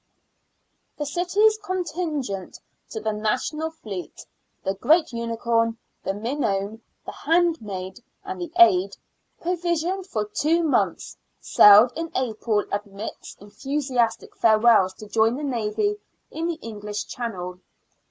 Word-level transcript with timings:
This 0.97 1.13
city's 1.13 1.59
contingent 1.59 2.59
to 2.89 2.99
the 2.99 3.11
national 3.13 3.69
fleet— 3.69 4.25
the 4.65 4.73
Great 4.73 5.13
Unicorn, 5.13 5.77
the 6.03 6.15
Minion, 6.15 6.81
the 7.05 7.11
Handmaid, 7.11 7.99
and 8.25 8.41
the 8.41 8.51
Aid, 8.57 8.97
pro 9.41 9.55
visioned 9.55 10.07
for 10.07 10.25
two 10.25 10.63
months— 10.63 11.17
sailed 11.39 11.91
in 11.95 12.11
April 12.15 12.63
amidst 12.71 13.41
enthu 13.41 13.77
siastic 13.77 14.33
farewells 14.35 14.95
to 14.95 15.07
join 15.07 15.35
the 15.35 15.43
Navy 15.43 15.97
in 16.31 16.47
the 16.47 16.57
English 16.63 17.05
Channel. 17.05 17.59